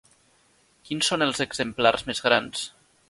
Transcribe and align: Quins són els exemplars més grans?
Quins 0.87 1.09
són 1.11 1.25
els 1.25 1.43
exemplars 1.47 2.07
més 2.09 2.23
grans? 2.29 2.65